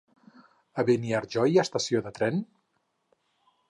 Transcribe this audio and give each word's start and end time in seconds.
A 0.81 0.85
Beniarjó 0.87 1.47
hi 1.51 1.59
ha 1.61 1.69
estació 1.69 2.05
de 2.09 2.17
tren? 2.19 2.45